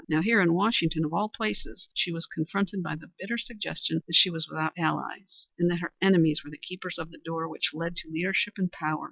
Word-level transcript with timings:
Now 0.09 0.23
here, 0.23 0.41
in 0.41 0.53
Washington 0.55 1.05
of 1.05 1.13
all 1.13 1.29
places, 1.29 1.87
she 1.93 2.11
was 2.11 2.25
confronted 2.25 2.81
by 2.81 2.95
the 2.95 3.11
bitter 3.19 3.37
suggestion 3.37 4.01
that 4.07 4.15
she 4.15 4.31
was 4.31 4.47
without 4.49 4.73
allies, 4.75 5.47
and 5.59 5.69
that 5.69 5.81
her 5.81 5.93
enemies 6.01 6.43
were 6.43 6.49
the 6.49 6.57
keepers 6.57 6.97
of 6.97 7.11
the 7.11 7.21
door 7.23 7.47
which 7.47 7.69
led 7.71 7.95
to 7.97 8.09
leadership 8.09 8.55
and 8.57 8.71
power. 8.71 8.97